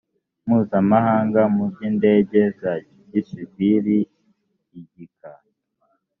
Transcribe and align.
mpuzamahanga 0.45 1.41
mu 1.55 1.65
by 1.71 1.79
indege 1.89 2.39
za 2.59 2.73
gisivili 3.11 3.97
igika 4.79 5.31